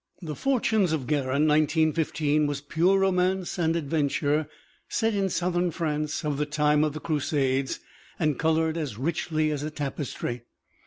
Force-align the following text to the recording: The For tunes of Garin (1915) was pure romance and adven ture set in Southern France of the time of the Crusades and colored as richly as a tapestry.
The 0.23 0.33
For 0.35 0.59
tunes 0.59 0.93
of 0.93 1.05
Garin 1.05 1.45
(1915) 1.47 2.47
was 2.47 2.59
pure 2.59 2.97
romance 2.99 3.59
and 3.59 3.75
adven 3.75 4.09
ture 4.09 4.49
set 4.89 5.13
in 5.13 5.29
Southern 5.29 5.69
France 5.69 6.25
of 6.25 6.39
the 6.39 6.47
time 6.47 6.83
of 6.83 6.93
the 6.93 6.99
Crusades 6.99 7.79
and 8.17 8.39
colored 8.39 8.77
as 8.77 8.97
richly 8.97 9.51
as 9.51 9.61
a 9.61 9.69
tapestry. 9.69 10.41